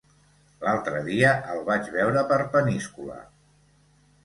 L'altre 0.63 1.01
dia 1.09 1.33
el 1.57 1.61
vaig 1.69 1.91
veure 1.97 2.25
per 2.33 2.41
Peníscola. 2.57 3.21